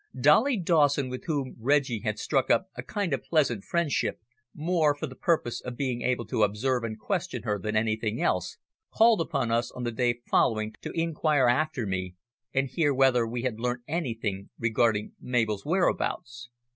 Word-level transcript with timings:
Dolly 0.19 0.57
Dawson, 0.57 1.09
with 1.09 1.25
whom 1.25 1.55
Reggie 1.59 1.99
had 1.99 2.17
struck 2.17 2.49
up 2.49 2.71
a 2.75 2.81
kind 2.81 3.13
of 3.13 3.21
pleasant 3.21 3.63
friendship, 3.63 4.19
more 4.51 4.95
for 4.95 5.05
the 5.05 5.13
purpose 5.13 5.61
of 5.61 5.77
being 5.77 6.01
able 6.01 6.25
to 6.25 6.41
observe 6.41 6.83
and 6.83 6.97
question 6.97 7.43
her 7.43 7.59
than 7.59 7.75
anything 7.75 8.19
else, 8.19 8.57
called 8.91 9.21
upon 9.21 9.51
us 9.51 9.69
on 9.69 9.83
the 9.83 9.91
day 9.91 10.19
following 10.27 10.73
to 10.81 10.89
inquire 10.99 11.47
after 11.47 11.85
me 11.85 12.15
and 12.51 12.69
hear 12.69 12.91
whether 12.95 13.27
we 13.27 13.43
had 13.43 13.59
learnt 13.59 13.83
anything 13.87 14.49
regarding 14.57 15.11
Mabel's 15.19 15.65
whereabouts. 15.65 16.49